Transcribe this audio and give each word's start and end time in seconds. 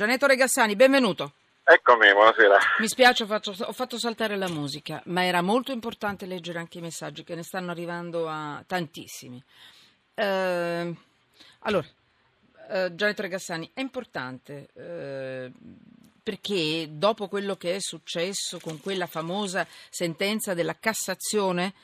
Gianetto 0.00 0.24
Regassani, 0.24 0.76
benvenuto. 0.76 1.34
Eccomi, 1.62 2.10
buonasera. 2.10 2.56
Mi 2.78 2.88
spiace, 2.88 3.24
ho 3.24 3.26
fatto, 3.26 3.54
ho 3.58 3.72
fatto, 3.72 3.98
saltare 3.98 4.34
la 4.38 4.48
musica, 4.48 5.02
ma 5.04 5.26
era 5.26 5.42
molto 5.42 5.72
importante 5.72 6.24
leggere 6.24 6.58
anche 6.58 6.78
i 6.78 6.80
messaggi 6.80 7.22
che 7.22 7.34
ne 7.34 7.42
stanno 7.42 7.70
arrivando 7.70 8.26
a 8.26 8.64
tantissimi. 8.66 9.44
Eh, 10.14 10.94
allora, 11.58 11.86
eh, 12.70 12.94
Gianetto 12.94 13.20
Regassani, 13.20 13.72
è 13.74 13.80
importante 13.82 14.70
eh, 14.72 15.52
perché 16.22 16.88
dopo 16.92 17.28
quello 17.28 17.56
che 17.56 17.74
è 17.74 17.80
successo 17.80 18.58
con 18.58 18.80
quella 18.80 19.06
famosa 19.06 19.66
sentenza 19.90 20.54
della 20.54 20.78
Cassazione 20.80 21.74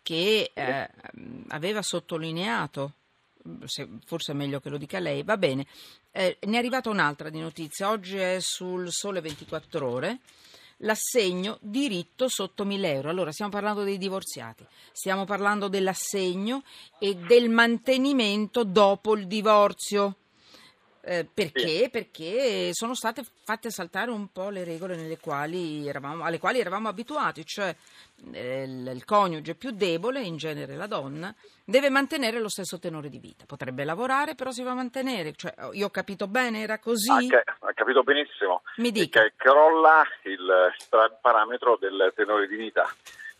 che 0.00 0.52
eh, 0.54 0.90
aveva 1.48 1.82
sottolineato 1.82 2.92
forse 4.04 4.32
è 4.32 4.34
meglio 4.34 4.60
che 4.60 4.70
lo 4.70 4.78
dica 4.78 4.98
lei, 4.98 5.22
va 5.22 5.36
bene. 5.36 5.66
Eh, 6.10 6.38
ne 6.40 6.54
è 6.54 6.58
arrivata 6.58 6.90
un'altra 6.90 7.28
di 7.30 7.40
notizia, 7.40 7.90
oggi 7.90 8.16
è 8.16 8.38
sul 8.40 8.90
Sole 8.90 9.20
24 9.20 9.88
Ore, 9.88 10.18
l'assegno 10.78 11.58
diritto 11.60 12.28
sotto 12.28 12.64
1000 12.64 12.92
euro. 12.92 13.10
Allora, 13.10 13.32
stiamo 13.32 13.50
parlando 13.50 13.82
dei 13.82 13.98
divorziati, 13.98 14.66
stiamo 14.92 15.24
parlando 15.24 15.68
dell'assegno 15.68 16.62
e 16.98 17.14
del 17.14 17.50
mantenimento 17.50 18.64
dopo 18.64 19.14
il 19.14 19.26
divorzio. 19.26 20.16
Eh, 21.06 21.26
perché? 21.32 21.82
Sì. 21.82 21.88
Perché 21.90 22.70
sono 22.72 22.94
state 22.94 23.22
fatte 23.44 23.70
saltare 23.70 24.10
un 24.10 24.32
po' 24.32 24.48
le 24.48 24.64
regole 24.64 25.18
quali 25.20 25.86
eravamo, 25.86 26.24
alle 26.24 26.38
quali 26.38 26.60
eravamo 26.60 26.88
abituati, 26.88 27.44
cioè 27.44 27.74
eh, 28.32 28.62
il, 28.62 28.90
il, 28.94 29.04
coniuge 29.04 29.54
più 29.54 29.70
debole, 29.72 30.22
in 30.22 30.38
genere 30.38 30.76
la 30.76 30.86
donna, 30.86 31.34
deve 31.62 31.90
mantenere 31.90 32.38
lo 32.40 32.48
stesso 32.48 32.78
tenore 32.78 33.10
di 33.10 33.18
vita. 33.18 33.44
Potrebbe 33.46 33.84
lavorare, 33.84 34.34
però 34.34 34.50
si 34.50 34.62
va 34.62 34.70
a 34.70 34.74
mantenere. 34.74 35.34
Cioè, 35.34 35.52
io 35.72 35.86
ho 35.86 35.90
capito 35.90 36.26
bene, 36.26 36.62
era 36.62 36.78
così? 36.78 37.10
Ha, 37.10 37.42
ha 37.58 37.72
capito 37.74 38.02
benissimo. 38.02 38.62
Mi 38.76 38.90
dica. 38.90 39.20
Che 39.22 39.34
crolla 39.36 40.04
il 40.22 40.72
parametro 41.20 41.76
del 41.76 42.12
tenore 42.16 42.46
di 42.48 42.56
vita 42.56 42.88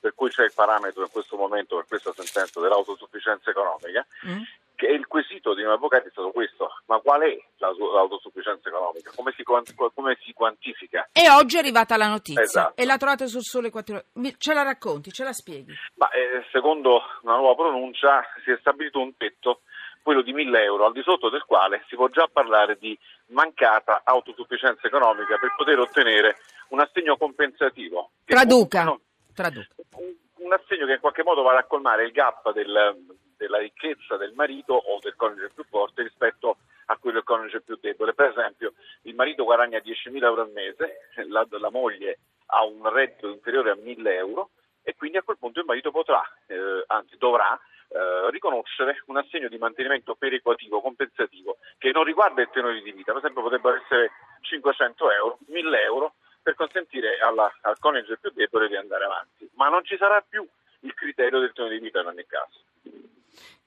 per 0.00 0.14
cui 0.16 0.30
c'è 0.30 0.42
il 0.42 0.52
parametro 0.52 1.02
in 1.02 1.10
questo 1.12 1.36
momento 1.36 1.76
per 1.76 1.86
questa 1.86 2.12
sentenza 2.12 2.60
dell'autosufficienza 2.60 3.50
economica, 3.50 4.04
mm 4.26 4.42
il 4.86 5.06
quesito 5.06 5.54
di 5.54 5.62
un 5.62 5.70
avvocato 5.70 6.08
è 6.08 6.10
stato 6.10 6.30
questo, 6.30 6.68
ma 6.86 6.98
qual 6.98 7.22
è 7.22 7.36
l'autosufficienza 7.58 8.68
economica? 8.68 9.12
Come 9.14 9.32
si, 9.36 9.42
come 9.42 10.18
si 10.24 10.32
quantifica? 10.32 11.08
E 11.12 11.30
oggi 11.30 11.56
è 11.56 11.60
arrivata 11.60 11.96
la 11.96 12.08
notizia 12.08 12.42
esatto. 12.42 12.80
e 12.80 12.84
la 12.84 12.96
trovate 12.96 13.26
sul 13.26 13.42
Sole 13.42 13.70
4 13.70 14.04
Ce 14.38 14.54
la 14.54 14.62
racconti, 14.62 15.12
ce 15.12 15.24
la 15.24 15.32
spieghi? 15.32 15.72
Ma, 15.94 16.10
eh, 16.10 16.44
secondo 16.50 17.02
una 17.22 17.36
nuova 17.36 17.54
pronuncia 17.54 18.22
si 18.44 18.50
è 18.50 18.56
stabilito 18.60 19.00
un 19.00 19.16
tetto 19.16 19.60
quello 20.02 20.22
di 20.22 20.32
1000 20.32 20.62
euro, 20.64 20.86
al 20.86 20.92
di 20.92 21.02
sotto 21.02 21.30
del 21.30 21.44
quale 21.44 21.84
si 21.88 21.94
può 21.94 22.08
già 22.08 22.28
parlare 22.30 22.76
di 22.76 22.98
mancata 23.26 24.02
autosufficienza 24.04 24.86
economica 24.86 25.38
per 25.38 25.54
poter 25.56 25.78
ottenere 25.78 26.38
un 26.68 26.80
assegno 26.80 27.16
compensativo. 27.16 28.10
Traduca. 28.24 28.90
Un, 28.90 28.98
Traduca. 29.32 29.74
Un, 29.96 30.14
un 30.38 30.52
assegno 30.52 30.86
che 30.86 30.94
in 30.94 31.00
qualche 31.00 31.22
modo 31.22 31.42
va 31.42 31.56
a 31.56 31.64
colmare 31.64 32.04
il 32.04 32.10
gap 32.10 32.52
del, 32.52 32.96
della 33.42 33.58
ricchezza 33.58 34.16
del 34.16 34.32
marito 34.34 34.74
o 34.74 35.00
del 35.00 35.16
coniuge 35.16 35.50
più 35.52 35.64
forte 35.64 36.02
rispetto 36.02 36.58
a 36.86 36.96
quello 36.96 37.16
del 37.16 37.24
coniuge 37.24 37.60
più 37.60 37.76
debole. 37.80 38.14
Per 38.14 38.30
esempio, 38.30 38.74
il 39.02 39.16
marito 39.16 39.42
guadagna 39.42 39.78
10.000 39.78 40.22
euro 40.22 40.42
al 40.42 40.52
mese, 40.52 41.08
la, 41.26 41.44
la 41.50 41.70
moglie 41.70 42.18
ha 42.46 42.64
un 42.64 42.88
reddito 42.88 43.28
inferiore 43.28 43.70
a 43.70 43.74
1.000 43.74 44.06
euro 44.12 44.50
e 44.84 44.94
quindi 44.94 45.16
a 45.16 45.22
quel 45.22 45.38
punto 45.38 45.58
il 45.58 45.66
marito 45.66 45.90
potrà, 45.90 46.22
eh, 46.46 46.84
anzi 46.86 47.16
dovrà, 47.18 47.58
eh, 47.88 48.30
riconoscere 48.30 49.02
un 49.06 49.16
assegno 49.16 49.48
di 49.48 49.58
mantenimento 49.58 50.14
perequativo, 50.14 50.80
compensativo, 50.80 51.58
che 51.78 51.90
non 51.90 52.04
riguarda 52.04 52.42
il 52.42 52.50
tenore 52.52 52.80
di 52.80 52.92
vita, 52.92 53.12
per 53.12 53.22
esempio 53.22 53.42
potrebbero 53.42 53.76
essere 53.82 54.10
500 54.42 55.10
euro, 55.10 55.38
1000 55.48 55.82
euro, 55.82 56.14
per 56.42 56.54
consentire 56.54 57.18
alla, 57.18 57.52
al 57.62 57.78
coniuge 57.78 58.18
più 58.18 58.30
debole 58.30 58.68
di 58.68 58.76
andare 58.76 59.04
avanti, 59.04 59.48
ma 59.54 59.68
non 59.68 59.84
ci 59.84 59.96
sarà 59.96 60.20
più 60.20 60.46
il 60.80 60.94
criterio 60.94 61.38
del 61.38 61.52
tenore 61.52 61.74
di 61.74 61.84
vita 61.84 62.00
in 62.00 62.06
ogni 62.06 62.26
caso. 62.26 62.60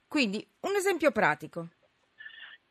Quindi, 0.07 0.45
un 0.61 0.75
esempio 0.75 1.11
pratico. 1.11 1.67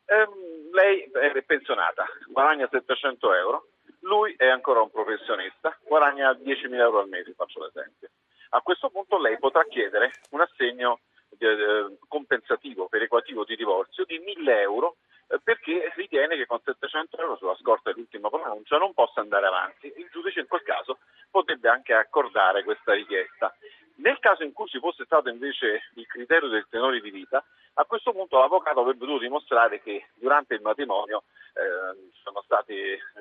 Eh, 0.05 0.27
lei 0.71 1.09
è 1.11 1.41
pensionata, 1.43 2.05
guadagna 2.27 2.67
700 2.69 3.33
euro, 3.33 3.67
lui 4.01 4.35
è 4.37 4.47
ancora 4.47 4.81
un 4.81 4.91
professionista, 4.91 5.77
guadagna 5.83 6.31
10.000 6.31 6.73
euro 6.75 6.99
al 6.99 7.09
mese, 7.09 7.33
faccio 7.33 7.63
l'esempio. 7.63 8.09
A 8.49 8.61
questo 8.61 8.89
punto 8.89 9.17
lei 9.17 9.37
potrà 9.39 9.63
chiedere 9.65 10.11
un 10.31 10.41
assegno 10.41 10.99
eh, 11.39 11.97
compensativo, 12.07 12.87
perequativo 12.87 13.43
di 13.43 13.55
divorzio 13.55 14.05
di 14.05 14.19
1.000 14.19 14.49
euro 14.59 14.97
eh, 15.27 15.39
perché 15.43 15.91
ritiene 15.95 16.35
che 16.35 16.45
con 16.45 16.61
700 16.63 17.17
euro 17.17 17.35
sulla 17.37 17.55
scorta 17.55 17.91
dell'ultima 17.91 18.29
pronuncia 18.29 18.77
non 18.77 18.93
possa 18.93 19.21
andare 19.21 19.47
avanti. 19.47 19.91
Il 19.97 20.07
giudice 20.11 20.41
in 20.41 20.47
quel 20.47 20.61
caso 20.61 20.99
potrebbe 21.31 21.67
anche 21.67 21.93
accordare 21.93 22.63
questa 22.63 22.93
richiesta. 22.93 23.53
Nel 23.97 24.19
caso 24.19 24.43
in 24.43 24.51
cui 24.51 24.67
ci 24.67 24.79
fosse 24.79 25.05
stato 25.05 25.29
invece 25.29 25.89
il 25.95 26.05
criterio 26.05 26.49
del 26.49 26.67
tenore 26.69 26.99
di 26.99 27.11
vita, 27.11 27.43
a 27.75 27.85
questo 27.85 28.11
punto 28.11 28.37
l'avvocato 28.37 28.81
avrebbe 28.81 29.05
dovuto 29.05 29.23
dimostrare 29.23 29.81
che 29.81 30.07
durante 30.15 30.53
il 30.53 30.61
matrimonio 30.61 31.23
eh, 31.53 32.13
stati, 32.45 32.73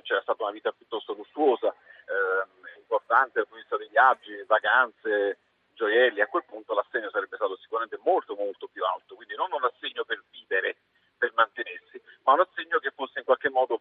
c'era 0.03 0.21
stata 0.23 0.43
una 0.43 0.53
vita 0.53 0.73
piuttosto 0.73 1.15
lussuosa, 1.15 1.69
eh, 1.69 2.79
importante 2.79 3.41
dal 3.41 3.49
punto 3.49 3.55
di 3.55 3.61
vista 3.61 3.77
dei 3.77 3.89
viaggi, 3.89 4.45
vacanze, 4.47 5.39
gioielli. 5.75 6.21
A 6.21 6.29
quel 6.29 6.45
punto 6.45 6.75
l'assegno 6.75 7.11
sarebbe 7.11 7.37
stato 7.37 7.57
sicuramente 7.57 7.99
molto 8.03 8.35
molto 8.35 8.69
più 8.69 8.85
alto, 8.85 9.17
quindi 9.17 9.35
non 9.35 9.53
un 9.53 9.65
assegno 9.65 10.05
per 10.05 10.23
vivere, 10.31 10.77
per 11.19 11.33
mantenersi, 11.35 12.01
ma 12.25 12.35
un 12.35 12.41
assegno 12.41 12.79
che 12.79 12.93
fosse 12.95 13.19
in 13.19 13.25
qualche 13.25 13.51
modo 13.51 13.79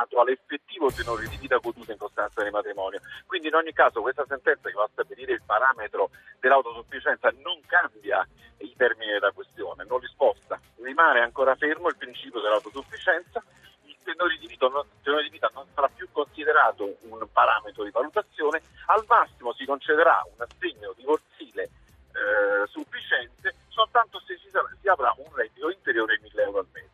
proporzionato 0.00 0.20
all'effettivo 0.20 0.90
tenore 0.90 1.28
di 1.28 1.36
vita 1.36 1.56
goduto 1.58 1.90
in 1.92 1.98
costanza 1.98 2.42
di 2.42 2.50
matrimonio. 2.50 3.00
Quindi 3.26 3.48
in 3.48 3.54
ogni 3.54 3.72
caso 3.72 4.00
questa 4.00 4.24
sentenza 4.26 4.68
che 4.68 4.74
va 4.74 4.84
a 4.84 4.90
stabilire 4.92 5.32
il 5.32 5.42
parametro 5.44 6.10
dell'autosufficienza 6.40 7.30
non 7.42 7.60
cambia 7.66 8.26
i 8.58 8.74
termini 8.76 9.12
della 9.12 9.32
questione, 9.32 9.84
non 9.84 10.00
li 10.00 10.06
sposta, 10.06 10.60
rimane 10.82 11.20
ancora 11.20 11.54
fermo 11.54 11.88
il 11.88 11.96
principio 11.96 12.40
dell'autosufficienza, 12.40 13.42
il 13.84 13.96
tenore 14.02 14.36
di 14.38 14.46
vita 14.46 14.68
non, 14.68 14.84
tenore 15.02 15.24
di 15.24 15.30
vita 15.30 15.50
non 15.54 15.66
sarà 15.74 15.88
più 15.88 16.08
considerato 16.12 16.96
un 17.02 17.26
parametro 17.32 17.84
di 17.84 17.90
valutazione, 17.90 18.62
al 18.86 19.04
massimo 19.06 19.52
si 19.54 19.64
concederà 19.64 20.22
un 20.34 20.44
assegno 20.44 20.92
divorzile 20.96 21.62
eh, 21.62 22.66
sufficiente 22.66 23.54
soltanto 23.68 24.20
se 24.26 24.36
si, 24.36 24.50
si 24.50 24.88
avrà 24.88 25.14
un 25.16 25.34
reddito 25.34 25.70
inferiore 25.70 26.14
ai 26.14 26.20
1000 26.20 26.42
euro 26.42 26.58
al 26.58 26.66
mese. 26.72 26.90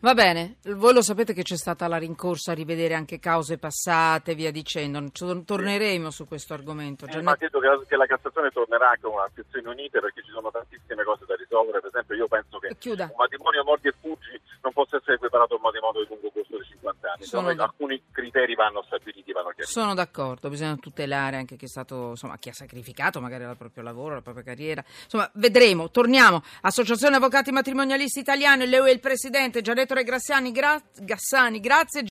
Va 0.00 0.14
bene, 0.14 0.57
voi 0.74 0.92
lo 0.92 1.02
sapete 1.02 1.32
che 1.32 1.42
c'è 1.42 1.56
stata 1.56 1.86
la 1.88 1.96
rincorsa 1.96 2.52
a 2.52 2.54
rivedere 2.54 2.94
anche 2.94 3.18
cause 3.18 3.58
passate, 3.58 4.34
via 4.34 4.50
dicendo. 4.50 5.02
Torneremo 5.10 6.10
su 6.10 6.26
questo 6.26 6.54
argomento. 6.54 7.06
Eh, 7.06 7.22
ma 7.22 7.36
credo 7.36 7.58
che, 7.60 7.68
che 7.86 7.96
la 7.96 8.06
Cassazione 8.06 8.50
tornerà 8.50 8.92
con 9.00 9.12
una 9.12 9.28
sezione 9.34 9.68
unite 9.68 10.00
perché 10.00 10.22
ci 10.22 10.30
sono 10.30 10.50
tantissime 10.50 11.04
cose 11.04 11.24
da 11.26 11.36
risolvere. 11.36 11.80
Per 11.80 11.88
esempio, 11.88 12.16
io 12.16 12.28
penso 12.28 12.58
che 12.58 12.76
Chiuda. 12.78 13.04
un 13.04 13.14
matrimonio 13.16 13.64
mordi 13.64 13.88
e 13.88 13.94
fuggi 14.00 14.40
non 14.62 14.72
possa 14.72 14.96
essere 14.96 15.14
equiparato 15.14 15.54
a 15.54 15.56
un 15.56 15.62
matrimonio 15.62 16.02
di 16.02 16.08
lungo 16.08 16.30
corso 16.30 16.58
di 16.58 16.64
50 16.64 17.12
anni. 17.12 17.24
Sono 17.24 17.54
d- 17.54 17.60
alcuni 17.60 18.02
criteri 18.10 18.54
vanno 18.54 18.82
stabiliti, 18.82 19.32
vanno 19.32 19.48
chiariti. 19.50 19.72
Sono 19.72 19.94
d'accordo, 19.94 20.48
bisogna 20.48 20.76
tutelare 20.76 21.36
anche 21.36 21.56
chi, 21.56 21.64
è 21.64 21.68
stato, 21.68 22.10
insomma, 22.10 22.36
chi 22.38 22.48
ha 22.50 22.54
sacrificato 22.54 23.20
magari 23.20 23.44
il 23.44 23.56
proprio 23.56 23.82
lavoro, 23.82 24.14
la 24.14 24.22
propria 24.22 24.44
carriera. 24.44 24.84
Insomma, 25.04 25.30
vedremo. 25.34 25.90
Torniamo. 25.90 26.42
Associazione 26.62 27.16
Avvocati 27.16 27.52
Matrimonialisti 27.52 28.20
Italiani, 28.20 28.66
lei 28.66 28.80
è 28.86 28.90
il 28.90 29.00
presidente, 29.00 29.62
Gianetto 29.62 29.94
Re 29.94 30.04
Graziani, 30.04 30.52
gra- 30.58 30.82
Gassani, 31.00 31.60
grazie. 31.60 32.02